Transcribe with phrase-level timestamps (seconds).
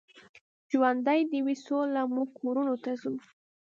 [0.71, 3.13] ژوندۍ دې وي سوله، موږ کورونو ته ځو.